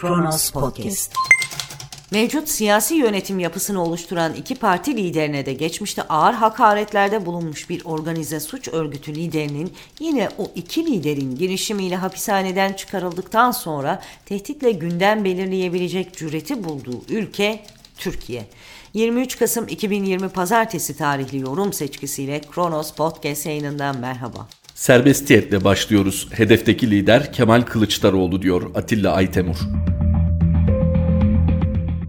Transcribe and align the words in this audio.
Kronos 0.00 0.50
Podcast. 0.50 1.14
Mevcut 2.10 2.48
siyasi 2.48 2.94
yönetim 2.94 3.38
yapısını 3.38 3.82
oluşturan 3.82 4.34
iki 4.34 4.54
parti 4.54 4.96
liderine 4.96 5.46
de 5.46 5.52
geçmişte 5.52 6.02
ağır 6.02 6.34
hakaretlerde 6.34 7.26
bulunmuş 7.26 7.70
bir 7.70 7.84
organize 7.84 8.40
suç 8.40 8.68
örgütü 8.68 9.14
liderinin 9.14 9.72
yine 10.00 10.28
o 10.38 10.50
iki 10.54 10.86
liderin 10.86 11.36
girişimiyle 11.36 11.96
hapishaneden 11.96 12.72
çıkarıldıktan 12.72 13.50
sonra 13.50 14.02
tehditle 14.26 14.72
gündem 14.72 15.24
belirleyebilecek 15.24 16.16
cüreti 16.16 16.64
bulduğu 16.64 17.02
ülke 17.08 17.64
Türkiye. 17.98 18.46
23 18.94 19.38
Kasım 19.38 19.68
2020 19.68 20.28
Pazartesi 20.28 20.96
tarihli 20.96 21.38
yorum 21.38 21.72
seçkisiyle 21.72 22.40
Kronos 22.40 22.92
Podcast 22.92 23.46
yayınından 23.46 23.98
merhaba. 23.98 24.48
Serbestiyetle 24.80 25.64
başlıyoruz. 25.64 26.28
Hedefteki 26.32 26.90
lider 26.90 27.32
Kemal 27.32 27.62
Kılıçdaroğlu 27.62 28.42
diyor 28.42 28.70
Atilla 28.74 29.12
Aytemur. 29.12 29.56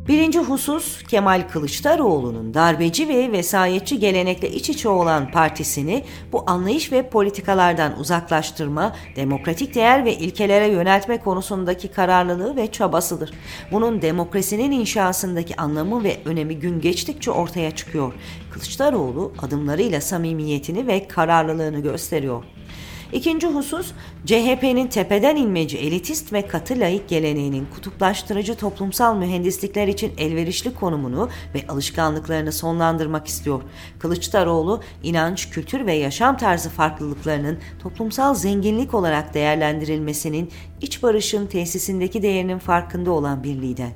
Birinci 0.07 0.39
husus 0.39 1.03
Kemal 1.03 1.41
Kılıçdaroğlu'nun 1.51 2.53
darbeci 2.53 3.07
ve 3.07 3.31
vesayetçi 3.31 3.99
gelenekle 3.99 4.51
iç 4.51 4.69
içe 4.69 4.89
olan 4.89 5.31
partisini 5.31 6.03
bu 6.31 6.43
anlayış 6.47 6.91
ve 6.91 7.09
politikalardan 7.09 7.99
uzaklaştırma, 7.99 8.95
demokratik 9.15 9.75
değer 9.75 10.05
ve 10.05 10.13
ilkelere 10.13 10.67
yöneltme 10.67 11.17
konusundaki 11.17 11.87
kararlılığı 11.87 12.55
ve 12.55 12.71
çabasıdır. 12.71 13.31
Bunun 13.71 14.01
demokrasinin 14.01 14.71
inşasındaki 14.71 15.55
anlamı 15.55 16.03
ve 16.03 16.17
önemi 16.25 16.59
gün 16.59 16.81
geçtikçe 16.81 17.31
ortaya 17.31 17.71
çıkıyor. 17.71 18.13
Kılıçdaroğlu 18.51 19.33
adımlarıyla 19.41 20.01
samimiyetini 20.01 20.87
ve 20.87 21.07
kararlılığını 21.07 21.79
gösteriyor. 21.79 22.43
İkinci 23.13 23.47
husus 23.47 23.91
CHP'nin 24.25 24.87
tepeden 24.87 25.35
inmeci 25.35 25.77
elitist 25.77 26.33
ve 26.33 26.47
katı 26.47 26.79
laik 26.79 27.09
geleneğinin 27.09 27.67
kutuplaştırıcı 27.73 28.55
toplumsal 28.55 29.15
mühendislikler 29.15 29.87
için 29.87 30.13
elverişli 30.17 30.73
konumunu 30.73 31.29
ve 31.55 31.67
alışkanlıklarını 31.67 32.51
sonlandırmak 32.51 33.27
istiyor. 33.27 33.61
Kılıçdaroğlu 33.99 34.81
inanç, 35.03 35.49
kültür 35.49 35.85
ve 35.85 35.93
yaşam 35.93 36.37
tarzı 36.37 36.69
farklılıklarının 36.69 37.59
toplumsal 37.79 38.33
zenginlik 38.33 38.93
olarak 38.93 39.33
değerlendirilmesinin 39.33 40.51
iç 40.81 41.03
barışın 41.03 41.47
tesisindeki 41.47 42.21
değerinin 42.21 42.59
farkında 42.59 43.11
olan 43.11 43.43
bir 43.43 43.55
lider. 43.55 43.91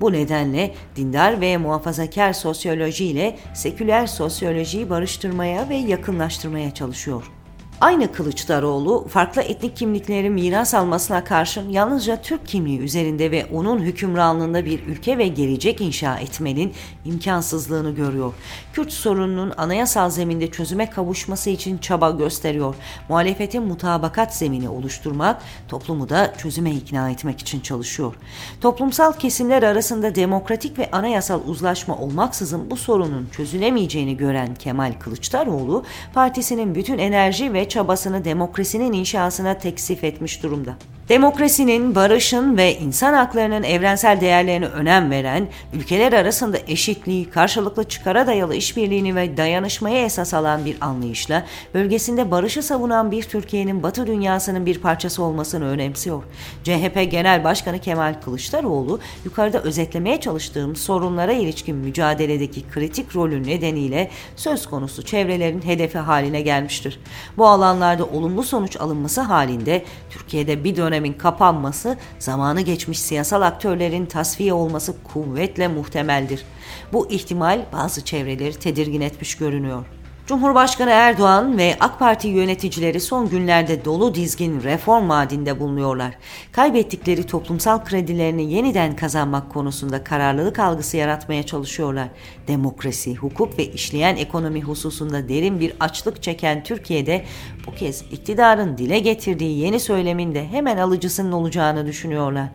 Bu 0.00 0.12
nedenle 0.12 0.74
dindar 0.96 1.40
ve 1.40 1.56
muhafazakar 1.56 2.32
sosyoloji 2.32 3.04
ile 3.04 3.38
seküler 3.54 4.06
sosyolojiyi 4.06 4.90
barıştırmaya 4.90 5.68
ve 5.68 5.76
yakınlaştırmaya 5.76 6.74
çalışıyor. 6.74 7.37
Aynı 7.80 8.12
Kılıçdaroğlu 8.12 9.08
farklı 9.08 9.42
etnik 9.42 9.76
kimliklerin 9.76 10.32
miras 10.32 10.74
almasına 10.74 11.24
karşın 11.24 11.70
yalnızca 11.70 12.22
Türk 12.22 12.46
kimliği 12.46 12.78
üzerinde 12.78 13.30
ve 13.30 13.46
onun 13.52 13.80
hükümranlığında 13.80 14.64
bir 14.64 14.86
ülke 14.86 15.18
ve 15.18 15.28
gelecek 15.28 15.80
inşa 15.80 16.18
etmenin 16.18 16.72
imkansızlığını 17.04 17.90
görüyor. 17.94 18.32
Kürt 18.72 18.92
sorununun 18.92 19.52
anayasal 19.56 20.10
zeminde 20.10 20.50
çözüme 20.50 20.90
kavuşması 20.90 21.50
için 21.50 21.78
çaba 21.78 22.10
gösteriyor. 22.10 22.74
Muhalefetin 23.08 23.62
mutabakat 23.62 24.34
zemini 24.34 24.68
oluşturmak, 24.68 25.42
toplumu 25.68 26.08
da 26.08 26.34
çözüme 26.38 26.70
ikna 26.70 27.10
etmek 27.10 27.40
için 27.40 27.60
çalışıyor. 27.60 28.14
Toplumsal 28.60 29.12
kesimler 29.12 29.62
arasında 29.62 30.14
demokratik 30.14 30.78
ve 30.78 30.90
anayasal 30.90 31.40
uzlaşma 31.46 31.96
olmaksızın 31.98 32.70
bu 32.70 32.76
sorunun 32.76 33.28
çözülemeyeceğini 33.32 34.16
gören 34.16 34.54
Kemal 34.54 34.92
Kılıçdaroğlu, 35.00 35.84
partisinin 36.14 36.74
bütün 36.74 36.98
enerji 36.98 37.52
ve 37.52 37.67
çabasını 37.68 38.24
demokrasinin 38.24 38.92
inşasına 38.92 39.58
teksif 39.58 40.04
etmiş 40.04 40.42
durumda. 40.42 40.76
Demokrasinin, 41.08 41.94
barışın 41.94 42.56
ve 42.56 42.78
insan 42.78 43.14
haklarının 43.14 43.62
evrensel 43.62 44.20
değerlerine 44.20 44.66
önem 44.66 45.10
veren, 45.10 45.48
ülkeler 45.72 46.12
arasında 46.12 46.58
eşitliği, 46.68 47.30
karşılıklı 47.30 47.84
çıkara 47.84 48.26
dayalı 48.26 48.54
işbirliğini 48.54 49.14
ve 49.14 49.36
dayanışmaya 49.36 50.04
esas 50.04 50.34
alan 50.34 50.64
bir 50.64 50.76
anlayışla 50.80 51.46
bölgesinde 51.74 52.30
barışı 52.30 52.62
savunan 52.62 53.10
bir 53.10 53.22
Türkiye'nin 53.22 53.82
Batı 53.82 54.06
dünyasının 54.06 54.66
bir 54.66 54.78
parçası 54.78 55.22
olmasını 55.22 55.68
önemsiyor. 55.68 56.22
CHP 56.64 57.10
Genel 57.10 57.44
Başkanı 57.44 57.78
Kemal 57.78 58.14
Kılıçdaroğlu 58.24 59.00
yukarıda 59.24 59.62
özetlemeye 59.62 60.20
çalıştığım 60.20 60.76
sorunlara 60.76 61.32
ilişkin 61.32 61.76
mücadeledeki 61.76 62.68
kritik 62.68 63.16
rolü 63.16 63.42
nedeniyle 63.42 64.10
söz 64.36 64.66
konusu 64.66 65.02
çevrelerin 65.04 65.62
hedefi 65.62 65.98
haline 65.98 66.40
gelmiştir. 66.40 67.00
Bu 67.36 67.46
alanlarda 67.46 68.04
olumlu 68.04 68.42
sonuç 68.42 68.76
alınması 68.76 69.20
halinde 69.20 69.84
Türkiye'de 70.10 70.64
bir 70.64 70.76
dönem 70.76 70.97
dönemin 70.98 71.12
kapanması, 71.12 71.96
zamanı 72.18 72.60
geçmiş 72.60 72.98
siyasal 73.00 73.42
aktörlerin 73.42 74.06
tasfiye 74.06 74.52
olması 74.52 74.94
kuvvetle 75.12 75.68
muhtemeldir. 75.68 76.44
Bu 76.92 77.10
ihtimal 77.10 77.66
bazı 77.72 78.04
çevreleri 78.04 78.54
tedirgin 78.54 79.00
etmiş 79.00 79.34
görünüyor. 79.34 79.97
Cumhurbaşkanı 80.28 80.90
Erdoğan 80.90 81.58
ve 81.58 81.76
AK 81.80 81.98
Parti 81.98 82.28
yöneticileri 82.28 83.00
son 83.00 83.28
günlerde 83.28 83.84
dolu 83.84 84.14
dizgin 84.14 84.62
reform 84.62 85.08
vaadinde 85.08 85.60
bulunuyorlar. 85.60 86.14
Kaybettikleri 86.52 87.26
toplumsal 87.26 87.84
kredilerini 87.84 88.52
yeniden 88.52 88.96
kazanmak 88.96 89.52
konusunda 89.52 90.04
kararlılık 90.04 90.58
algısı 90.58 90.96
yaratmaya 90.96 91.42
çalışıyorlar. 91.42 92.08
Demokrasi, 92.48 93.14
hukuk 93.14 93.58
ve 93.58 93.66
işleyen 93.66 94.16
ekonomi 94.16 94.62
hususunda 94.62 95.28
derin 95.28 95.60
bir 95.60 95.72
açlık 95.80 96.22
çeken 96.22 96.62
Türkiye'de 96.62 97.24
bu 97.66 97.74
kez 97.74 98.02
iktidarın 98.12 98.78
dile 98.78 98.98
getirdiği 98.98 99.58
yeni 99.58 99.80
söylemin 99.80 100.34
de 100.34 100.48
hemen 100.48 100.76
alıcısının 100.76 101.32
olacağını 101.32 101.86
düşünüyorlar. 101.86 102.46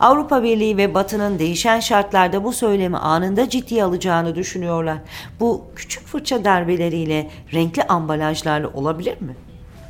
Avrupa 0.00 0.42
Birliği 0.42 0.76
ve 0.76 0.94
Batı'nın 0.94 1.38
değişen 1.38 1.80
şartlarda 1.80 2.44
bu 2.44 2.52
söylemi 2.52 2.96
anında 2.96 3.48
ciddiye 3.48 3.84
alacağını 3.84 4.34
düşünüyorlar. 4.34 4.98
Bu 5.40 5.64
küçük 5.76 6.06
fırça 6.06 6.44
darbeleriyle 6.44 7.19
renkli 7.52 7.82
ambalajlarla 7.88 8.68
olabilir 8.74 9.16
mi? 9.20 9.34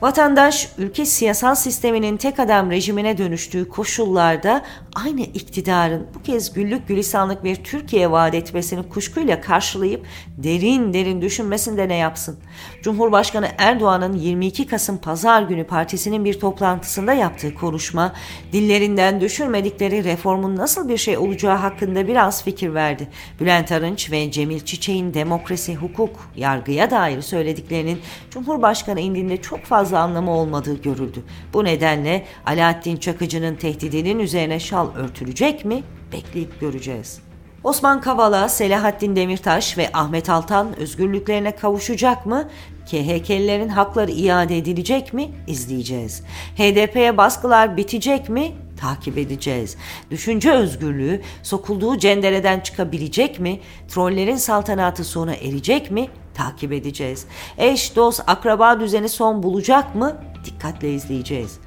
Vatandaş 0.00 0.68
ülke 0.78 1.06
siyasal 1.06 1.54
sisteminin 1.54 2.16
tek 2.16 2.40
adam 2.40 2.70
rejimine 2.70 3.18
dönüştüğü 3.18 3.68
koşullarda 3.68 4.62
aynı 4.94 5.20
iktidarın 5.20 6.06
bu 6.14 6.22
kez 6.22 6.52
güllük 6.52 6.88
gülistanlık 6.88 7.44
bir 7.44 7.56
Türkiye 7.56 8.10
vaat 8.10 8.34
etmesini 8.34 8.88
kuşkuyla 8.88 9.40
karşılayıp 9.40 10.06
derin 10.36 10.92
derin 10.92 11.22
düşünmesinde 11.22 11.88
ne 11.88 11.96
yapsın? 11.96 12.38
Cumhurbaşkanı 12.82 13.48
Erdoğan'ın 13.58 14.12
22 14.12 14.66
Kasım 14.66 14.98
Pazar 14.98 15.42
günü 15.42 15.64
partisinin 15.64 16.24
bir 16.24 16.40
toplantısında 16.40 17.12
yaptığı 17.12 17.54
konuşma 17.54 18.12
dillerinden 18.52 19.20
düşürmedikleri 19.20 20.04
reformun 20.04 20.56
nasıl 20.56 20.88
bir 20.88 20.96
şey 20.96 21.18
olacağı 21.18 21.56
hakkında 21.56 22.08
biraz 22.08 22.44
fikir 22.44 22.74
verdi. 22.74 23.08
Bülent 23.40 23.72
Arınç 23.72 24.10
ve 24.10 24.30
Cemil 24.30 24.60
Çiçek'in 24.60 25.14
demokrasi, 25.14 25.74
hukuk, 25.74 26.30
yargıya 26.36 26.90
dair 26.90 27.22
söylediklerinin 27.22 28.00
Cumhurbaşkanı 28.30 29.00
indinde 29.00 29.36
çok 29.36 29.64
fazla 29.64 29.89
fazla 29.90 30.02
anlamı 30.02 30.30
olmadığı 30.30 30.82
görüldü. 30.82 31.22
Bu 31.52 31.64
nedenle 31.64 32.24
Alaaddin 32.46 32.96
Çakıcı'nın 32.96 33.54
tehdidinin 33.54 34.18
üzerine 34.18 34.60
şal 34.60 34.94
örtülecek 34.94 35.64
mi? 35.64 35.82
Bekleyip 36.12 36.60
göreceğiz. 36.60 37.20
Osman 37.64 38.00
Kavala, 38.00 38.48
Selahattin 38.48 39.16
Demirtaş 39.16 39.78
ve 39.78 39.90
Ahmet 39.92 40.30
Altan 40.30 40.76
özgürlüklerine 40.76 41.56
kavuşacak 41.56 42.26
mı? 42.26 42.48
KHK'lilerin 42.86 43.68
hakları 43.68 44.10
iade 44.10 44.58
edilecek 44.58 45.12
mi? 45.12 45.28
İzleyeceğiz. 45.46 46.22
HDP'ye 46.56 47.16
baskılar 47.16 47.76
bitecek 47.76 48.28
mi? 48.28 48.52
Takip 48.80 49.18
edeceğiz. 49.18 49.76
Düşünce 50.10 50.52
özgürlüğü 50.52 51.22
sokulduğu 51.42 51.98
cendereden 51.98 52.60
çıkabilecek 52.60 53.40
mi? 53.40 53.60
Trollerin 53.88 54.36
saltanatı 54.36 55.04
sona 55.04 55.34
erecek 55.34 55.90
mi? 55.90 56.08
takip 56.34 56.72
edeceğiz. 56.72 57.26
Eş, 57.58 57.96
dost, 57.96 58.22
akraba 58.26 58.80
düzeni 58.80 59.08
son 59.08 59.42
bulacak 59.42 59.94
mı? 59.94 60.16
Dikkatle 60.44 60.94
izleyeceğiz. 60.94 61.58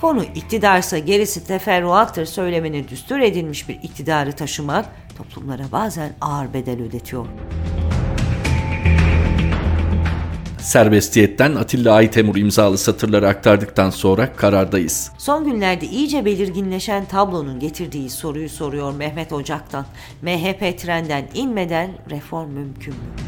Konu 0.00 0.24
iktidarsa 0.24 0.98
gerisi 0.98 1.46
teferruattır 1.46 2.26
söylemini 2.26 2.88
düstur 2.88 3.18
edilmiş 3.18 3.68
bir 3.68 3.74
iktidarı 3.74 4.32
taşımak 4.32 4.86
toplumlara 5.18 5.64
bazen 5.72 6.12
ağır 6.20 6.54
bedel 6.54 6.82
ödetiyor. 6.82 7.26
Serbestiyetten 10.62 11.54
Atilla 11.54 11.94
Aytemur 11.94 12.36
imzalı 12.36 12.78
satırları 12.78 13.28
aktardıktan 13.28 13.90
sonra 13.90 14.32
karardayız. 14.32 15.12
Son 15.18 15.44
günlerde 15.44 15.86
iyice 15.86 16.24
belirginleşen 16.24 17.04
tablonun 17.04 17.58
getirdiği 17.60 18.10
soruyu 18.10 18.48
soruyor 18.48 18.94
Mehmet 18.94 19.32
Ocak'tan. 19.32 19.86
MHP 20.22 20.78
trenden 20.78 21.28
inmeden 21.34 21.90
reform 22.10 22.50
mümkün 22.50 22.94
mü? 22.94 23.21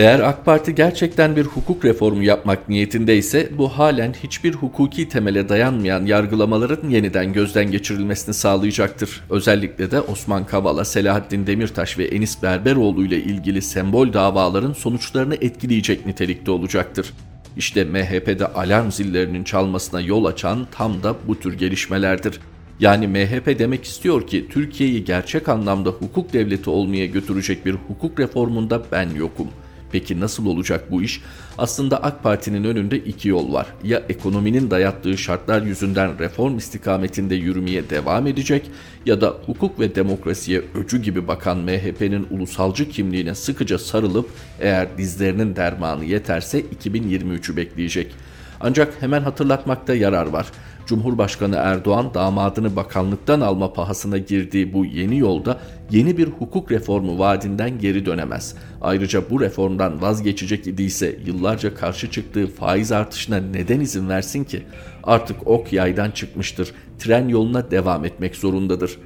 Eğer 0.00 0.20
AK 0.20 0.44
Parti 0.44 0.74
gerçekten 0.74 1.36
bir 1.36 1.44
hukuk 1.44 1.84
reformu 1.84 2.22
yapmak 2.22 2.68
niyetindeyse 2.68 3.48
bu 3.58 3.68
halen 3.68 4.12
hiçbir 4.22 4.54
hukuki 4.54 5.08
temele 5.08 5.48
dayanmayan 5.48 6.06
yargılamaların 6.06 6.90
yeniden 6.90 7.32
gözden 7.32 7.70
geçirilmesini 7.70 8.34
sağlayacaktır. 8.34 9.24
Özellikle 9.30 9.90
de 9.90 10.00
Osman 10.00 10.46
Kavala, 10.46 10.84
Selahattin 10.84 11.46
Demirtaş 11.46 11.98
ve 11.98 12.04
Enis 12.04 12.42
Berberoğlu 12.42 13.04
ile 13.04 13.16
ilgili 13.16 13.62
sembol 13.62 14.12
davaların 14.12 14.72
sonuçlarını 14.72 15.34
etkileyecek 15.34 16.06
nitelikte 16.06 16.50
olacaktır. 16.50 17.12
İşte 17.56 17.84
MHP'de 17.84 18.46
alarm 18.46 18.90
zillerinin 18.90 19.44
çalmasına 19.44 20.00
yol 20.00 20.24
açan 20.24 20.66
tam 20.70 21.02
da 21.02 21.14
bu 21.28 21.40
tür 21.40 21.58
gelişmelerdir. 21.58 22.40
Yani 22.78 23.06
MHP 23.08 23.58
demek 23.58 23.84
istiyor 23.84 24.26
ki 24.26 24.48
Türkiye'yi 24.50 25.04
gerçek 25.04 25.48
anlamda 25.48 25.90
hukuk 25.90 26.32
devleti 26.32 26.70
olmaya 26.70 27.06
götürecek 27.06 27.66
bir 27.66 27.74
hukuk 27.74 28.20
reformunda 28.20 28.82
ben 28.92 29.08
yokum. 29.14 29.48
Peki 29.92 30.20
nasıl 30.20 30.46
olacak 30.46 30.90
bu 30.90 31.02
iş? 31.02 31.22
Aslında 31.58 32.02
AK 32.02 32.22
Parti'nin 32.22 32.64
önünde 32.64 32.98
iki 32.98 33.28
yol 33.28 33.52
var. 33.52 33.66
Ya 33.84 34.02
ekonominin 34.08 34.70
dayattığı 34.70 35.18
şartlar 35.18 35.62
yüzünden 35.62 36.18
reform 36.18 36.58
istikametinde 36.58 37.34
yürümeye 37.34 37.90
devam 37.90 38.26
edecek 38.26 38.70
ya 39.06 39.20
da 39.20 39.34
hukuk 39.46 39.80
ve 39.80 39.94
demokrasiye 39.94 40.62
öcü 40.74 41.02
gibi 41.02 41.28
bakan 41.28 41.58
MHP'nin 41.58 42.26
ulusalcı 42.30 42.88
kimliğine 42.88 43.34
sıkıca 43.34 43.78
sarılıp 43.78 44.30
eğer 44.60 44.98
dizlerinin 44.98 45.56
dermanı 45.56 46.04
yeterse 46.04 46.60
2023'ü 46.60 47.56
bekleyecek. 47.56 48.14
Ancak 48.60 49.02
hemen 49.02 49.22
hatırlatmakta 49.22 49.94
yarar 49.94 50.26
var. 50.26 50.46
Cumhurbaşkanı 50.90 51.56
Erdoğan 51.56 52.14
damadını 52.14 52.76
bakanlıktan 52.76 53.40
alma 53.40 53.72
pahasına 53.72 54.18
girdiği 54.18 54.72
bu 54.72 54.84
yeni 54.84 55.18
yolda 55.18 55.60
yeni 55.90 56.16
bir 56.16 56.26
hukuk 56.26 56.72
reformu 56.72 57.18
vaadinden 57.18 57.78
geri 57.78 58.06
dönemez. 58.06 58.54
Ayrıca 58.80 59.30
bu 59.30 59.40
reformdan 59.40 60.02
vazgeçecek 60.02 60.66
idiyse 60.66 61.18
yıllarca 61.26 61.74
karşı 61.74 62.10
çıktığı 62.10 62.46
faiz 62.46 62.92
artışına 62.92 63.36
neden 63.36 63.80
izin 63.80 64.08
versin 64.08 64.44
ki? 64.44 64.62
Artık 65.02 65.46
ok 65.46 65.72
yaydan 65.72 66.10
çıkmıştır. 66.10 66.72
Tren 66.98 67.28
yoluna 67.28 67.70
devam 67.70 68.04
etmek 68.04 68.36
zorundadır. 68.36 68.98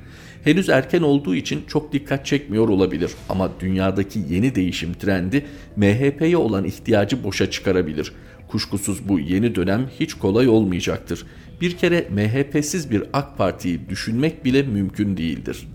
Henüz 0.44 0.68
erken 0.68 1.02
olduğu 1.02 1.34
için 1.34 1.64
çok 1.68 1.92
dikkat 1.92 2.26
çekmiyor 2.26 2.68
olabilir 2.68 3.10
ama 3.28 3.50
dünyadaki 3.60 4.20
yeni 4.28 4.54
değişim 4.54 4.94
trendi 4.94 5.46
MHP'ye 5.76 6.36
olan 6.36 6.64
ihtiyacı 6.64 7.24
boşa 7.24 7.50
çıkarabilir. 7.50 8.12
Kuşkusuz 8.54 9.08
bu 9.08 9.20
yeni 9.20 9.54
dönem 9.54 9.90
hiç 10.00 10.14
kolay 10.14 10.48
olmayacaktır. 10.48 11.26
Bir 11.60 11.76
kere 11.76 12.08
MHP'siz 12.10 12.90
bir 12.90 13.02
AK 13.12 13.38
Parti'yi 13.38 13.88
düşünmek 13.88 14.44
bile 14.44 14.62
mümkün 14.62 15.16
değildir. 15.16 15.68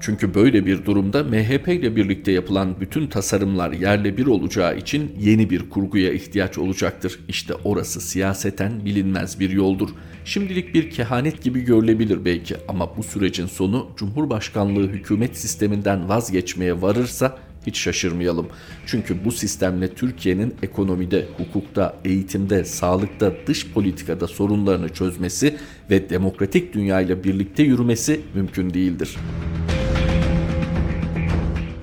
Çünkü 0.00 0.34
böyle 0.34 0.66
bir 0.66 0.84
durumda 0.84 1.24
MHP 1.24 1.68
ile 1.68 1.96
birlikte 1.96 2.32
yapılan 2.32 2.80
bütün 2.80 3.06
tasarımlar 3.06 3.72
yerle 3.72 4.16
bir 4.16 4.26
olacağı 4.26 4.76
için 4.76 5.12
yeni 5.20 5.50
bir 5.50 5.70
kurguya 5.70 6.12
ihtiyaç 6.12 6.58
olacaktır. 6.58 7.18
İşte 7.28 7.54
orası 7.54 8.00
siyaseten 8.00 8.84
bilinmez 8.84 9.40
bir 9.40 9.50
yoldur. 9.50 9.88
Şimdilik 10.24 10.74
bir 10.74 10.90
kehanet 10.90 11.42
gibi 11.42 11.60
görülebilir 11.60 12.24
belki 12.24 12.56
ama 12.68 12.96
bu 12.96 13.02
sürecin 13.02 13.46
sonu 13.46 13.88
Cumhurbaşkanlığı 13.96 14.88
hükümet 14.88 15.36
sisteminden 15.36 16.08
vazgeçmeye 16.08 16.82
varırsa 16.82 17.38
hiç 17.66 17.78
şaşırmayalım. 17.78 18.46
Çünkü 18.86 19.24
bu 19.24 19.32
sistemle 19.32 19.94
Türkiye'nin 19.94 20.54
ekonomide, 20.62 21.26
hukukta, 21.36 21.96
eğitimde, 22.04 22.64
sağlıkta, 22.64 23.32
dış 23.46 23.72
politikada 23.72 24.26
sorunlarını 24.26 24.88
çözmesi 24.88 25.56
ve 25.90 26.10
demokratik 26.10 26.74
dünyayla 26.74 27.24
birlikte 27.24 27.62
yürümesi 27.62 28.20
mümkün 28.34 28.74
değildir. 28.74 29.16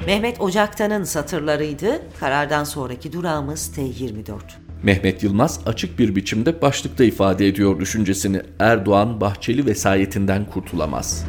Mehmet 0.07 0.41
Ocaktan'ın 0.41 1.03
satırlarıydı. 1.03 2.01
Karardan 2.19 2.63
sonraki 2.63 3.13
durağımız 3.13 3.71
T24. 3.77 4.39
Mehmet 4.83 5.23
Yılmaz 5.23 5.59
açık 5.65 5.99
bir 5.99 6.15
biçimde 6.15 6.61
başlıkta 6.61 7.03
ifade 7.03 7.47
ediyor 7.47 7.79
düşüncesini. 7.79 8.41
Erdoğan 8.59 9.21
Bahçeli 9.21 9.65
vesayetinden 9.65 10.45
kurtulamaz. 10.45 11.25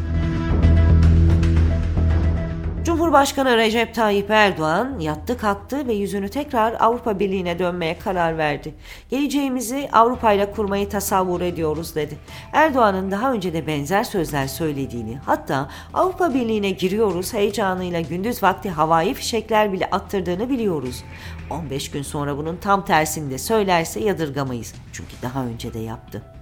Cumhurbaşkanı 3.14 3.56
Recep 3.56 3.94
Tayyip 3.94 4.30
Erdoğan 4.30 4.98
yattı 4.98 5.38
kalktı 5.38 5.86
ve 5.86 5.92
yüzünü 5.94 6.28
tekrar 6.28 6.76
Avrupa 6.80 7.18
Birliği'ne 7.18 7.58
dönmeye 7.58 7.98
karar 7.98 8.38
verdi. 8.38 8.74
Geleceğimizi 9.10 9.88
Avrupa 9.92 10.32
ile 10.32 10.52
kurmayı 10.52 10.88
tasavvur 10.88 11.40
ediyoruz 11.40 11.94
dedi. 11.94 12.18
Erdoğan'ın 12.52 13.10
daha 13.10 13.32
önce 13.32 13.52
de 13.52 13.66
benzer 13.66 14.04
sözler 14.04 14.46
söylediğini 14.46 15.18
hatta 15.26 15.68
Avrupa 15.94 16.34
Birliği'ne 16.34 16.70
giriyoruz 16.70 17.34
heyecanıyla 17.34 18.00
gündüz 18.00 18.42
vakti 18.42 18.70
havai 18.70 19.14
fişekler 19.14 19.72
bile 19.72 19.86
attırdığını 19.90 20.50
biliyoruz. 20.50 21.04
15 21.50 21.90
gün 21.90 22.02
sonra 22.02 22.36
bunun 22.36 22.56
tam 22.56 22.84
tersini 22.84 23.30
de 23.30 23.38
söylerse 23.38 24.00
yadırgamayız. 24.00 24.74
Çünkü 24.92 25.12
daha 25.22 25.44
önce 25.44 25.74
de 25.74 25.78
yaptı. 25.78 26.33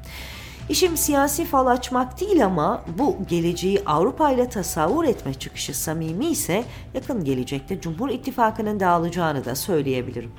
İşim 0.69 0.97
siyasi 0.97 1.45
fal 1.45 1.67
açmak 1.67 2.21
değil 2.21 2.45
ama 2.45 2.83
bu 2.99 3.17
geleceği 3.29 3.83
Avrupa 3.87 4.31
ile 4.31 4.49
tasavvur 4.49 5.05
etme 5.05 5.35
çıkışı 5.35 5.79
samimi 5.79 6.27
ise 6.27 6.65
yakın 6.95 7.25
gelecekte 7.25 7.81
Cumhur 7.81 8.11
İttifakı'nın 8.11 8.81
dağılacağını 8.81 9.45
da 9.45 9.55
söyleyebilirim. 9.55 10.33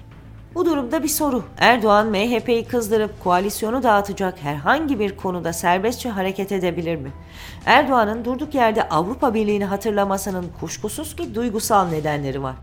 Bu 0.56 0.66
durumda 0.66 1.04
bir 1.04 1.08
soru. 1.08 1.44
Erdoğan 1.58 2.08
MHP'yi 2.08 2.66
kızdırıp 2.66 3.24
koalisyonu 3.24 3.84
dağıtacak 3.84 4.40
herhangi 4.44 5.00
bir 5.00 5.18
konuda 5.18 5.54
serbestçe 5.54 6.10
hareket 6.10 6.52
edebilir 6.52 6.96
mi? 6.96 7.12
Erdoğan'ın 7.66 8.26
durduk 8.26 8.56
yerde 8.56 8.90
Avrupa 8.90 9.34
Birliği'ni 9.34 9.66
hatırlamasının 9.66 10.46
kuşkusuz 10.60 11.16
ki 11.16 11.36
duygusal 11.36 11.88
nedenleri 11.88 12.44
var. 12.44 12.56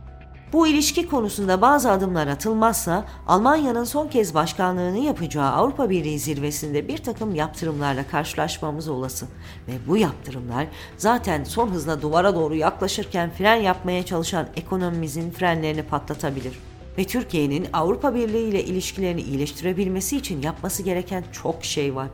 Bu 0.52 0.67
ilişki 0.67 1.08
konusunda 1.08 1.61
bazı 1.61 1.91
adımlar 1.91 2.26
atılmazsa 2.26 3.05
Almanya'nın 3.26 3.85
son 3.85 4.08
kez 4.08 4.35
başkanlığını 4.35 4.99
yapacağı 4.99 5.50
Avrupa 5.52 5.91
Birliği 5.91 6.19
zirvesinde 6.19 6.88
bir 6.88 6.99
takım 6.99 7.35
yaptırımlarla 7.35 8.06
karşılaşmamız 8.06 8.88
olası. 8.88 9.26
Ve 9.69 9.73
bu 9.88 9.97
yaptırımlar 9.97 10.67
zaten 10.97 11.44
son 11.44 11.69
hızla 11.69 12.02
duvara 12.02 12.35
doğru 12.35 12.55
yaklaşırken 12.55 13.31
fren 13.31 13.56
yapmaya 13.56 14.05
çalışan 14.05 14.47
ekonomimizin 14.56 15.31
frenlerini 15.31 15.82
patlatabilir 15.82 16.58
ve 16.98 17.04
Türkiye'nin 17.04 17.66
Avrupa 17.72 18.14
Birliği 18.14 18.48
ile 18.48 18.64
ilişkilerini 18.64 19.22
iyileştirebilmesi 19.22 20.16
için 20.16 20.42
yapması 20.42 20.82
gereken 20.82 21.25
çok 21.32 21.64
şey 21.64 21.94
var. 21.94 22.08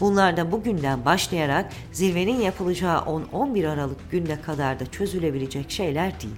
Bunlar 0.00 0.36
da 0.36 0.52
bugünden 0.52 1.04
başlayarak 1.04 1.72
zirvenin 1.92 2.40
yapılacağı 2.40 2.98
10-11 2.98 3.68
Aralık 3.68 4.10
günde 4.10 4.40
kadar 4.40 4.80
da 4.80 4.86
çözülebilecek 4.86 5.70
şeyler 5.70 6.20
değil. 6.20 6.34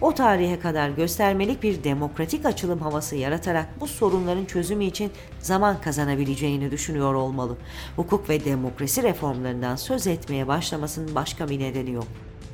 O 0.00 0.14
tarihe 0.14 0.60
kadar 0.60 0.90
göstermelik 0.90 1.62
bir 1.62 1.84
demokratik 1.84 2.46
açılım 2.46 2.78
havası 2.78 3.16
yaratarak 3.16 3.80
bu 3.80 3.86
sorunların 3.86 4.44
çözümü 4.44 4.84
için 4.84 5.10
zaman 5.40 5.80
kazanabileceğini 5.80 6.70
düşünüyor 6.70 7.14
olmalı. 7.14 7.56
Hukuk 7.96 8.28
ve 8.28 8.44
demokrasi 8.44 9.02
reformlarından 9.02 9.76
söz 9.76 10.06
etmeye 10.06 10.48
başlamasının 10.48 11.14
başka 11.14 11.48
bir 11.48 11.60
nedeni 11.60 11.90
yok. 11.90 12.06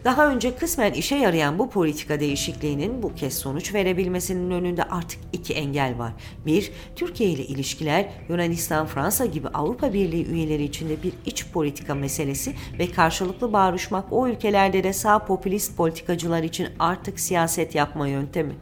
Daha 0.05 0.29
önce 0.29 0.57
kısmen 0.57 0.93
işe 0.93 1.17
yarayan 1.17 1.59
bu 1.59 1.71
politika 1.71 2.21
değişikliğinin 2.21 3.03
bu 3.03 3.15
kez 3.15 3.39
sonuç 3.39 3.75
verebilmesinin 3.75 4.51
önünde 4.51 4.83
artık 4.85 5.21
iki 5.33 5.55
engel 5.55 5.99
var. 5.99 6.13
Bir, 6.47 6.73
Türkiye 6.97 7.31
ile 7.31 7.45
ilişkiler 7.45 8.09
Yunanistan, 8.29 8.87
Fransa 8.87 9.27
gibi 9.27 9.49
Avrupa 9.49 9.93
Birliği 9.93 10.27
üyeleri 10.27 10.65
içinde 10.65 11.03
bir 11.03 11.13
iç 11.27 11.47
politika 11.53 11.95
meselesi 11.95 12.55
ve 12.79 12.91
karşılıklı 12.91 13.53
bağrışmak 13.53 14.05
o 14.13 14.29
ülkelerde 14.29 14.85
de 14.85 14.93
sağ 14.93 15.19
popülist 15.19 15.77
politikacılar 15.77 16.43
için 16.43 16.69
artık 16.79 17.21
siyaset 17.21 17.75
yapma 17.75 18.09
yöntemi. 18.09 18.55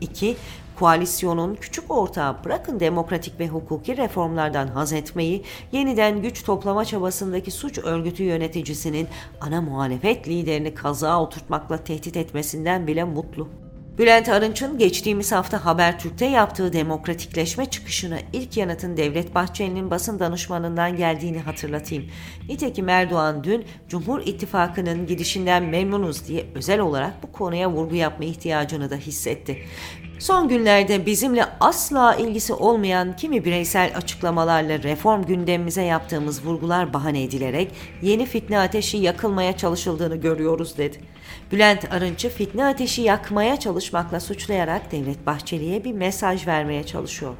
İki, 0.00 0.36
koalisyonun 0.78 1.54
küçük 1.54 1.90
ortağı 1.90 2.44
bırakın 2.44 2.80
demokratik 2.80 3.40
ve 3.40 3.48
hukuki 3.48 3.96
reformlardan 3.96 4.68
haz 4.68 4.92
etmeyi, 4.92 5.44
yeniden 5.72 6.22
güç 6.22 6.44
toplama 6.44 6.84
çabasındaki 6.84 7.50
suç 7.50 7.78
örgütü 7.78 8.22
yöneticisinin 8.22 9.08
ana 9.40 9.60
muhalefet 9.60 10.28
liderini 10.28 10.74
kazağa 10.74 11.22
oturtmakla 11.22 11.84
tehdit 11.84 12.16
etmesinden 12.16 12.86
bile 12.86 13.04
mutlu. 13.04 13.48
Bülent 13.98 14.28
Arınç'ın 14.28 14.78
geçtiğimiz 14.78 15.32
hafta 15.32 15.64
Habertürk'te 15.64 16.26
yaptığı 16.26 16.72
demokratikleşme 16.72 17.66
çıkışına 17.66 18.18
ilk 18.32 18.56
yanıtın 18.56 18.96
Devlet 18.96 19.34
Bahçeli'nin 19.34 19.90
basın 19.90 20.18
danışmanından 20.18 20.96
geldiğini 20.96 21.38
hatırlatayım. 21.38 22.04
Nitekim 22.48 22.88
Erdoğan 22.88 23.44
dün 23.44 23.64
Cumhur 23.88 24.20
İttifakı'nın 24.20 25.06
gidişinden 25.06 25.62
memnunuz 25.62 26.28
diye 26.28 26.46
özel 26.54 26.80
olarak 26.80 27.22
bu 27.22 27.32
konuya 27.32 27.70
vurgu 27.70 27.94
yapma 27.94 28.24
ihtiyacını 28.24 28.90
da 28.90 28.96
hissetti. 28.96 29.58
Son 30.18 30.48
günlerde 30.48 31.06
bizimle 31.06 31.46
asla 31.60 32.14
ilgisi 32.14 32.52
olmayan 32.52 33.16
kimi 33.16 33.44
bireysel 33.44 33.92
açıklamalarla 33.96 34.82
reform 34.82 35.22
gündemimize 35.22 35.82
yaptığımız 35.82 36.46
vurgular 36.46 36.92
bahane 36.92 37.22
edilerek 37.22 37.72
yeni 38.02 38.26
fitne 38.26 38.58
ateşi 38.58 38.96
yakılmaya 38.96 39.56
çalışıldığını 39.56 40.16
görüyoruz 40.16 40.78
dedi. 40.78 41.00
Bülent 41.52 41.92
Arınç'ı 41.92 42.28
fitne 42.28 42.64
ateşi 42.66 43.02
yakmaya 43.02 43.60
çalışmakla 43.60 44.20
suçlayarak 44.20 44.92
Devlet 44.92 45.26
Bahçeli'ye 45.26 45.84
bir 45.84 45.92
mesaj 45.92 46.46
vermeye 46.46 46.84
çalışıyor. 46.84 47.34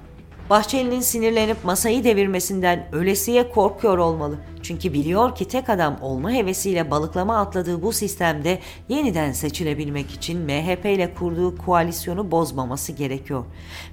Bahçeli'nin 0.51 1.01
sinirlenip 1.01 1.65
masayı 1.65 2.05
devirmesinden 2.05 2.87
ölesiye 2.93 3.51
korkuyor 3.51 3.99
olmalı. 3.99 4.39
Çünkü 4.63 4.93
biliyor 4.93 5.35
ki 5.35 5.49
tek 5.49 5.69
adam 5.71 5.99
olma 6.03 6.31
hevesiyle 6.31 6.91
balıklama 6.91 7.39
atladığı 7.39 7.83
bu 7.83 7.93
sistemde 7.93 8.59
yeniden 8.89 9.33
seçilebilmek 9.33 10.11
için 10.11 10.41
MHP 10.41 10.85
ile 10.85 11.15
kurduğu 11.15 11.59
koalisyonu 11.59 12.31
bozmaması 12.31 12.93
gerekiyor. 12.93 13.45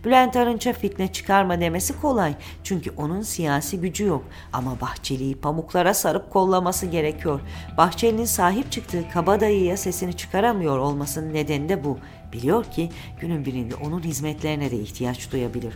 Bülent 0.06 0.36
Arınç'a 0.36 0.74
fitne 0.74 1.12
çıkarma 1.12 1.60
demesi 1.60 2.02
kolay. 2.02 2.36
Çünkü 2.64 2.92
onun 2.98 3.22
siyasi 3.22 3.80
gücü 3.82 4.06
yok. 4.06 4.24
Ama 4.54 4.82
Bahçeli'yi 4.82 5.36
pamuklara 5.36 5.94
sarıp 5.94 6.34
kollaması 6.34 6.86
gerekiyor. 6.86 7.40
Bahçeli'nin 7.78 8.26
sahip 8.26 8.72
çıktığı 8.72 9.10
kabadayıya 9.10 9.78
sesini 9.78 10.14
çıkaramıyor 10.14 10.78
olmasının 10.78 11.34
nedeni 11.34 11.70
de 11.70 11.84
bu. 11.84 11.98
Biliyor 12.34 12.64
ki 12.64 12.90
günün 13.22 13.46
birinde 13.46 13.76
onun 13.76 14.04
hizmetlerine 14.04 14.72
de 14.72 14.78
ihtiyaç 14.78 15.32
duyabilir. 15.32 15.74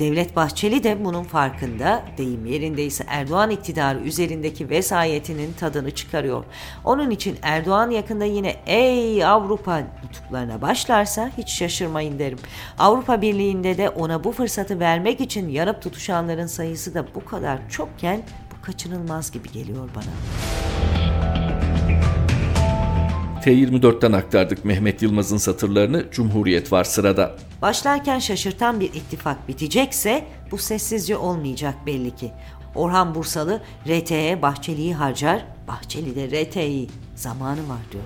Devlet 0.00 0.36
Bahçeli 0.36 0.84
de 0.84 1.04
bunun 1.04 1.22
farkında. 1.22 2.02
Deyim 2.18 2.46
yerindeyse 2.46 3.04
Erdoğan 3.08 3.50
iktidarı 3.50 3.98
üzerindeki 3.98 4.70
vesayetinin 4.70 5.52
tadını 5.52 5.90
çıkarıyor. 5.90 6.44
Onun 6.84 7.10
için 7.10 7.38
Erdoğan 7.42 7.90
yakında 7.90 8.24
yine 8.24 8.56
ey 8.66 9.24
Avrupa 9.24 9.82
nutuklarına 10.04 10.62
başlarsa 10.62 11.30
hiç 11.38 11.48
şaşırmayın 11.48 12.18
derim. 12.18 12.38
Avrupa 12.78 13.22
Birliği'nde 13.22 13.78
de 13.78 13.88
ona 13.88 14.24
bu 14.24 14.32
fırsatı 14.32 14.80
vermek 14.80 15.20
için 15.20 15.48
yanıp 15.48 15.82
tutuşanların 15.82 16.46
sayısı 16.46 16.94
da 16.94 17.06
bu 17.14 17.24
kadar 17.24 17.68
çokken 17.68 18.22
bu 18.50 18.66
kaçınılmaz 18.66 19.30
gibi 19.30 19.52
geliyor 19.52 19.88
bana. 19.94 20.49
T24'ten 23.44 24.12
aktardık 24.12 24.64
Mehmet 24.64 25.02
Yılmaz'ın 25.02 25.36
satırlarını. 25.36 26.04
Cumhuriyet 26.10 26.72
var 26.72 26.84
sırada. 26.84 27.36
Başlarken 27.62 28.18
şaşırtan 28.18 28.80
bir 28.80 28.86
ittifak 28.86 29.48
bitecekse 29.48 30.24
bu 30.50 30.58
sessizce 30.58 31.16
olmayacak 31.16 31.74
belli 31.86 32.16
ki. 32.16 32.32
Orhan 32.74 33.14
Bursalı 33.14 33.62
RT'ye 33.88 34.42
Bahçeli'yi 34.42 34.94
harcar, 34.94 35.44
Bahçeli 35.68 36.16
de 36.16 36.44
RT'yi 36.44 36.88
zamanı 37.14 37.68
var 37.68 37.78
diyor. 37.92 38.04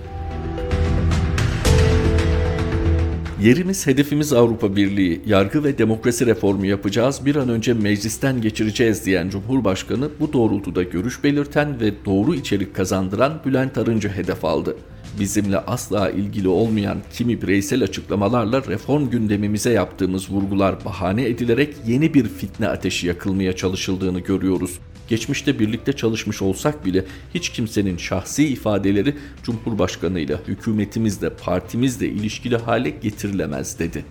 Yerimiz, 3.41 3.87
hedefimiz 3.87 4.33
Avrupa 4.33 4.75
Birliği, 4.75 5.21
yargı 5.25 5.63
ve 5.63 5.77
demokrasi 5.77 6.25
reformu 6.25 6.65
yapacağız, 6.65 7.25
bir 7.25 7.35
an 7.35 7.49
önce 7.49 7.73
meclisten 7.73 8.41
geçireceğiz 8.41 9.05
diyen 9.05 9.29
Cumhurbaşkanı 9.29 10.09
bu 10.19 10.33
doğrultuda 10.33 10.83
görüş 10.83 11.23
belirten 11.23 11.79
ve 11.79 12.05
doğru 12.05 12.35
içerik 12.35 12.75
kazandıran 12.75 13.41
Bülent 13.45 13.77
Arınç'ı 13.77 14.09
hedef 14.09 14.45
aldı 14.45 14.77
bizimle 15.19 15.57
asla 15.57 16.09
ilgili 16.09 16.47
olmayan 16.47 16.97
kimi 17.13 17.41
bireysel 17.41 17.83
açıklamalarla 17.83 18.63
reform 18.63 19.09
gündemimize 19.09 19.69
yaptığımız 19.69 20.31
vurgular 20.31 20.85
bahane 20.85 21.25
edilerek 21.25 21.75
yeni 21.87 22.13
bir 22.13 22.27
fitne 22.27 22.67
ateşi 22.67 23.07
yakılmaya 23.07 23.55
çalışıldığını 23.55 24.19
görüyoruz. 24.19 24.79
Geçmişte 25.07 25.59
birlikte 25.59 25.93
çalışmış 25.93 26.41
olsak 26.41 26.85
bile 26.85 27.05
hiç 27.33 27.49
kimsenin 27.49 27.97
şahsi 27.97 28.47
ifadeleri 28.47 29.15
Cumhurbaşkanı 29.43 30.19
ile 30.19 30.37
hükümetimizle 30.47 31.29
partimizle 31.29 32.07
ilişkili 32.07 32.57
hale 32.57 32.89
getirilemez 32.89 33.79
dedi. 33.79 34.05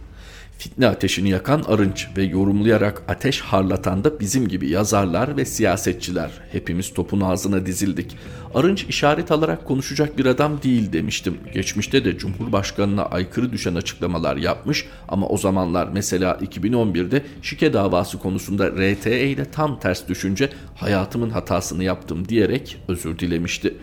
Fitne 0.59 0.87
ateşini 0.87 1.31
yakan 1.31 1.63
Arınç 1.69 2.09
ve 2.17 2.23
yorumlayarak 2.23 3.03
ateş 3.09 3.41
harlatan 3.41 4.05
da 4.05 4.21
bizim 4.21 4.49
gibi 4.49 4.69
yazarlar 4.69 5.37
ve 5.37 5.45
siyasetçiler. 5.45 6.31
Hepimiz 6.53 6.95
topun 6.95 7.21
ağzına 7.21 7.67
dizildik. 7.67 8.17
Arınç 8.55 8.85
işaret 8.89 9.31
alarak 9.31 9.65
konuşacak 9.65 10.19
bir 10.19 10.27
adam 10.27 10.63
değil 10.63 10.93
demiştim. 10.93 11.39
Geçmişte 11.55 12.05
de 12.05 12.19
Cumhurbaşkanına 12.19 13.05
aykırı 13.07 13.53
düşen 13.53 13.75
açıklamalar 13.75 14.37
yapmış 14.37 14.87
ama 15.09 15.29
o 15.29 15.37
zamanlar 15.37 15.89
mesela 15.93 16.33
2011'de 16.33 17.23
şike 17.43 17.73
davası 17.73 18.19
konusunda 18.19 18.71
RTE 18.71 19.29
ile 19.29 19.45
tam 19.45 19.81
ters 19.81 20.09
düşünce 20.09 20.51
hayatımın 20.77 21.31
hatasını 21.31 21.85
yaptım 21.85 22.29
diyerek 22.29 22.77
özür 22.89 23.19
dilemişti. 23.19 23.75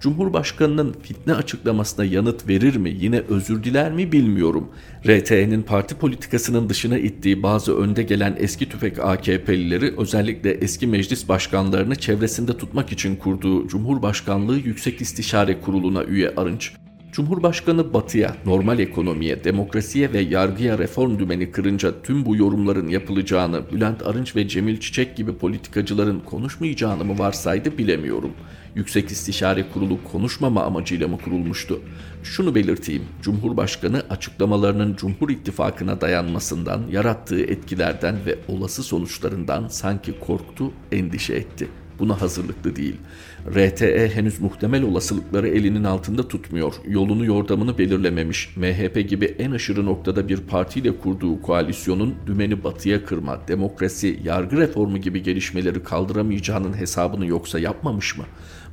Cumhurbaşkanının 0.00 0.96
fitne 1.02 1.34
açıklamasına 1.34 2.04
yanıt 2.04 2.48
verir 2.48 2.76
mi, 2.76 2.96
yine 3.00 3.20
özür 3.20 3.64
diler 3.64 3.92
mi 3.92 4.12
bilmiyorum. 4.12 4.68
RT'nin 5.06 5.62
parti 5.62 5.94
politikasının 5.94 6.68
dışına 6.68 6.98
ittiği 6.98 7.42
bazı 7.42 7.78
önde 7.78 8.02
gelen 8.02 8.36
eski 8.38 8.68
tüfek 8.68 8.98
AKP'lileri 8.98 9.94
özellikle 9.98 10.50
eski 10.50 10.86
meclis 10.86 11.28
başkanlarını 11.28 11.96
çevresinde 11.96 12.56
tutmak 12.56 12.92
için 12.92 13.16
kurduğu 13.16 13.68
Cumhurbaşkanlığı 13.68 14.56
Yüksek 14.56 15.00
İstişare 15.00 15.60
Kurulu'na 15.60 16.04
üye 16.04 16.34
Arınç, 16.36 16.72
Cumhurbaşkanı 17.12 17.94
Batı'ya, 17.94 18.36
normal 18.46 18.78
ekonomiye, 18.78 19.44
demokrasiye 19.44 20.12
ve 20.12 20.20
yargıya 20.20 20.78
reform 20.78 21.18
dümeni 21.18 21.50
kırınca 21.50 22.02
tüm 22.02 22.26
bu 22.26 22.36
yorumların 22.36 22.88
yapılacağını 22.88 23.62
Bülent 23.72 24.02
Arınç 24.06 24.36
ve 24.36 24.48
Cemil 24.48 24.80
Çiçek 24.80 25.16
gibi 25.16 25.32
politikacıların 25.32 26.20
konuşmayacağını 26.20 27.04
mı 27.04 27.18
varsaydı 27.18 27.78
bilemiyorum. 27.78 28.30
Yüksek 28.74 29.10
İstişare 29.10 29.64
Kurulu 29.74 30.04
konuşmama 30.04 30.62
amacıyla 30.62 31.08
mı 31.08 31.18
kurulmuştu? 31.24 31.80
Şunu 32.22 32.54
belirteyim, 32.54 33.02
Cumhurbaşkanı 33.22 34.02
açıklamalarının 34.10 34.96
Cumhur 34.96 35.30
İttifakı'na 35.30 36.00
dayanmasından, 36.00 36.82
yarattığı 36.90 37.40
etkilerden 37.40 38.16
ve 38.26 38.38
olası 38.48 38.82
sonuçlarından 38.82 39.68
sanki 39.68 40.20
korktu, 40.20 40.72
endişe 40.92 41.34
etti. 41.34 41.68
Buna 41.98 42.20
hazırlıklı 42.20 42.76
değil. 42.76 42.96
RTE 43.54 44.10
henüz 44.14 44.40
muhtemel 44.40 44.82
olasılıkları 44.82 45.48
elinin 45.48 45.84
altında 45.84 46.28
tutmuyor. 46.28 46.74
Yolunu 46.88 47.24
yordamını 47.24 47.78
belirlememiş. 47.78 48.56
MHP 48.56 49.08
gibi 49.08 49.24
en 49.24 49.50
aşırı 49.50 49.86
noktada 49.86 50.28
bir 50.28 50.36
partiyle 50.40 50.96
kurduğu 50.96 51.42
koalisyonun 51.42 52.14
dümeni 52.26 52.64
batıya 52.64 53.04
kırma, 53.04 53.48
demokrasi, 53.48 54.20
yargı 54.24 54.56
reformu 54.56 54.98
gibi 54.98 55.22
gelişmeleri 55.22 55.82
kaldıramayacağının 55.82 56.76
hesabını 56.76 57.26
yoksa 57.26 57.58
yapmamış 57.58 58.18
mı? 58.18 58.24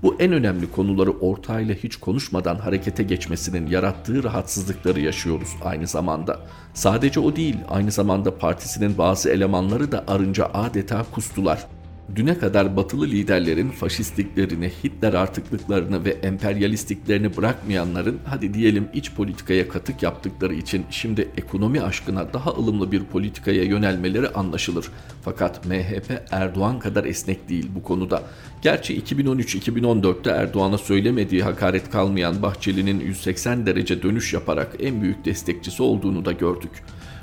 Bu 0.04 0.16
en 0.20 0.32
önemli 0.32 0.72
konuları 0.72 1.12
ortağıyla 1.12 1.75
hiç 1.75 1.96
konuşmadan 1.96 2.56
harekete 2.56 3.04
geçmesinin 3.04 3.68
yarattığı 3.68 4.24
rahatsızlıkları 4.24 5.00
yaşıyoruz 5.00 5.50
aynı 5.64 5.88
zamanda. 5.88 6.40
Sadece 6.74 7.20
o 7.20 7.36
değil, 7.36 7.58
aynı 7.70 7.92
zamanda 7.92 8.38
partisinin 8.38 8.98
bazı 8.98 9.30
elemanları 9.30 9.92
da 9.92 10.04
arınca 10.08 10.46
adeta 10.54 11.06
kustular. 11.12 11.68
Düne 12.16 12.38
kadar 12.38 12.78
batılı 12.78 13.08
liderlerin 13.08 13.70
faşistliklerini, 13.70 14.72
Hitler 14.84 15.14
artıklıklarını 15.14 16.06
ve 16.06 16.10
emperyalistliklerini 16.10 17.38
bırakmayanların 17.38 18.20
hadi 18.26 18.54
diyelim 18.54 18.88
iç 18.94 19.12
politikaya 19.12 19.70
katık 19.70 20.04
yaptıkları 20.04 20.54
için 20.54 20.86
şimdi 20.90 21.30
ekonomi 21.38 21.82
aşkına 21.82 22.34
daha 22.34 22.52
ılımlı 22.52 22.92
bir 22.92 23.04
politikaya 23.04 23.64
yönelmeleri 23.64 24.30
anlaşılır. 24.30 24.86
Fakat 25.24 25.66
MHP 25.66 26.22
Erdoğan 26.32 26.80
kadar 26.80 27.06
esnek 27.06 27.50
değil 27.50 27.70
bu 27.76 27.84
konuda. 27.84 28.24
Gerçi 28.62 29.02
2013-2014'te 29.02 30.30
Erdoğan'a 30.30 30.78
söylemediği 30.78 31.44
hakaret 31.44 31.90
kalmayan 31.90 32.42
Bahçeli'nin 32.42 33.00
180 33.00 33.66
derece 33.66 34.04
dönüş 34.04 34.34
yaparak 34.34 34.76
en 34.80 35.02
büyük 35.02 35.26
destekçisi 35.26 35.84
olduğunu 35.84 36.26
da 36.26 36.32
gördük. 36.32 36.72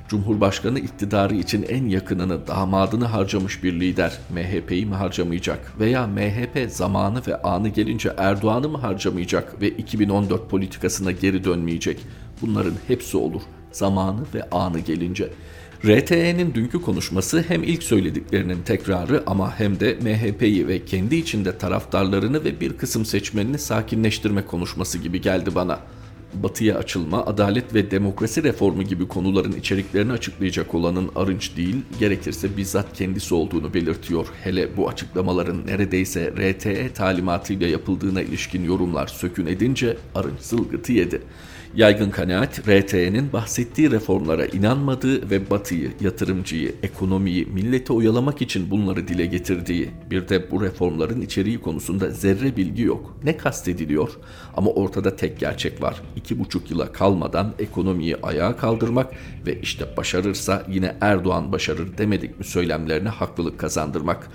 Cumhurbaşkanı 0.08 0.78
iktidarı 0.78 1.34
için 1.34 1.62
en 1.62 1.88
yakınını, 1.88 2.46
damadını 2.46 3.04
harcamış 3.04 3.62
bir 3.62 3.80
lider 3.80 4.18
MHP'yi 4.30 4.86
mi 4.86 4.94
harcamayacak 4.94 5.72
veya 5.80 6.06
MHP 6.06 6.70
zamanı 6.70 7.22
ve 7.26 7.42
anı 7.42 7.68
gelince 7.68 8.12
Erdoğan'ı 8.16 8.68
mı 8.68 8.78
harcamayacak 8.78 9.60
ve 9.60 9.68
2014 9.68 10.50
politikasına 10.50 11.10
geri 11.10 11.44
dönmeyecek? 11.44 12.00
Bunların 12.42 12.74
hepsi 12.88 13.16
olur 13.16 13.42
zamanı 13.72 14.20
ve 14.34 14.50
anı 14.50 14.78
gelince. 14.78 15.28
RTE'nin 15.86 16.54
dünkü 16.54 16.82
konuşması 16.82 17.44
hem 17.48 17.62
ilk 17.62 17.82
söylediklerinin 17.82 18.62
tekrarı 18.62 19.22
ama 19.26 19.58
hem 19.58 19.80
de 19.80 19.98
MHP'yi 20.02 20.68
ve 20.68 20.84
kendi 20.84 21.16
içinde 21.16 21.58
taraftarlarını 21.58 22.44
ve 22.44 22.60
bir 22.60 22.76
kısım 22.76 23.04
seçmenini 23.04 23.58
sakinleştirme 23.58 24.46
konuşması 24.46 24.98
gibi 24.98 25.20
geldi 25.20 25.54
bana 25.54 25.78
batıya 26.34 26.78
açılma, 26.78 27.26
adalet 27.26 27.74
ve 27.74 27.90
demokrasi 27.90 28.42
reformu 28.42 28.82
gibi 28.82 29.08
konuların 29.08 29.52
içeriklerini 29.52 30.12
açıklayacak 30.12 30.74
olanın 30.74 31.10
Arınç 31.16 31.56
değil, 31.56 31.76
gerekirse 32.00 32.56
bizzat 32.56 32.92
kendisi 32.92 33.34
olduğunu 33.34 33.74
belirtiyor. 33.74 34.26
Hele 34.44 34.76
bu 34.76 34.88
açıklamaların 34.88 35.66
neredeyse 35.66 36.32
RTE 36.38 36.92
talimatıyla 36.92 37.66
yapıldığına 37.66 38.22
ilişkin 38.22 38.64
yorumlar 38.64 39.06
sökün 39.06 39.46
edince 39.46 39.96
Arınç 40.14 40.40
zılgıtı 40.40 40.92
yedi. 40.92 41.22
Yaygın 41.76 42.10
kanaat 42.10 42.68
RT'nin 42.68 43.32
bahsettiği 43.32 43.90
reformlara 43.90 44.46
inanmadığı 44.46 45.30
ve 45.30 45.50
batıyı, 45.50 45.90
yatırımcıyı, 46.00 46.74
ekonomiyi, 46.82 47.46
milleti 47.46 47.92
oyalamak 47.92 48.42
için 48.42 48.70
bunları 48.70 49.08
dile 49.08 49.26
getirdiği. 49.26 49.90
Bir 50.10 50.28
de 50.28 50.50
bu 50.50 50.62
reformların 50.62 51.20
içeriği 51.20 51.60
konusunda 51.60 52.10
zerre 52.10 52.56
bilgi 52.56 52.82
yok. 52.82 53.16
Ne 53.24 53.36
kastediliyor? 53.36 54.10
Ama 54.56 54.70
ortada 54.70 55.16
tek 55.16 55.40
gerçek 55.40 55.82
var. 55.82 56.02
İki 56.16 56.38
buçuk 56.38 56.70
yıla 56.70 56.92
kalmadan 56.92 57.54
ekonomiyi 57.58 58.16
ayağa 58.22 58.56
kaldırmak 58.56 59.12
ve 59.46 59.60
işte 59.60 59.96
başarırsa 59.96 60.66
yine 60.68 60.96
Erdoğan 61.00 61.52
başarır 61.52 61.98
demedik 61.98 62.38
mi 62.38 62.44
söylemlerine 62.44 63.08
haklılık 63.08 63.58
kazandırmak. 63.58 64.30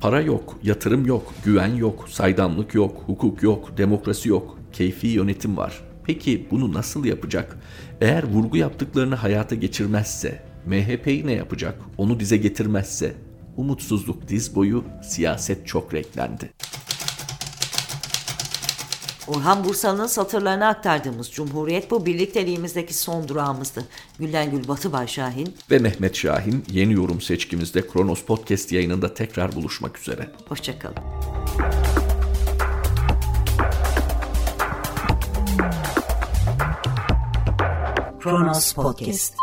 Para 0.00 0.20
yok, 0.20 0.58
yatırım 0.62 1.06
yok, 1.06 1.34
güven 1.44 1.74
yok, 1.74 2.08
saydamlık 2.08 2.74
yok, 2.74 3.02
hukuk 3.06 3.42
yok, 3.42 3.78
demokrasi 3.78 4.28
yok, 4.28 4.58
keyfi 4.72 5.06
yönetim 5.06 5.56
var. 5.56 5.85
Peki 6.06 6.46
bunu 6.50 6.72
nasıl 6.72 7.04
yapacak? 7.04 7.58
Eğer 8.00 8.24
vurgu 8.24 8.56
yaptıklarını 8.56 9.14
hayata 9.14 9.54
geçirmezse, 9.54 10.42
MHP'yi 10.66 11.26
ne 11.26 11.32
yapacak? 11.32 11.74
Onu 11.98 12.20
dize 12.20 12.36
getirmezse, 12.36 13.14
umutsuzluk 13.56 14.28
diz 14.28 14.54
boyu, 14.54 14.84
siyaset 15.02 15.66
çok 15.66 15.94
renklendi. 15.94 16.50
Orhan 19.28 19.64
Bursalı'nın 19.64 20.06
satırlarını 20.06 20.66
aktardığımız 20.66 21.30
Cumhuriyet 21.30 21.90
bu 21.90 22.06
birlikteliğimizdeki 22.06 22.94
son 22.94 23.28
durağımızdı. 23.28 23.84
Gülden 24.18 24.50
Gül 24.50 24.68
Batı 24.68 24.92
Bayşahin 24.92 25.56
ve 25.70 25.78
Mehmet 25.78 26.16
Şahin 26.16 26.64
yeni 26.70 26.92
yorum 26.92 27.20
seçkimizde 27.20 27.86
Kronos 27.86 28.22
Podcast 28.22 28.72
yayınında 28.72 29.14
tekrar 29.14 29.54
buluşmak 29.54 29.98
üzere. 29.98 30.30
Hoşçakalın. 30.48 30.96
Kronos 38.26 38.74
Podcast 38.74 39.36